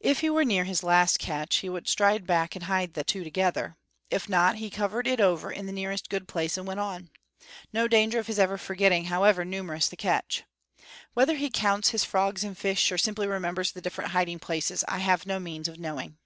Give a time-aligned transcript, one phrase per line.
[0.00, 3.24] If he were near his last catch, he would stride back and hide the two
[3.24, 3.78] together;
[4.10, 7.08] if not, he covered it over in the nearest good place and went on.
[7.72, 10.42] No danger of his ever forgetting, however numerous the catch!
[11.14, 14.98] Whether he counts his frogs and fish, or simply remembers the different hiding places, I
[14.98, 16.18] have no means of knowing.